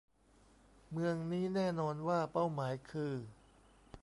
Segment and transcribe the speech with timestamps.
[0.91, 3.13] เมืองนี้แน่นอนว่าเป้าหมายคือ